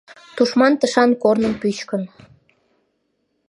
Тушман 0.35 0.73
тышан 0.79 1.11
корным 1.23 1.53
пӱчкын. 1.61 2.03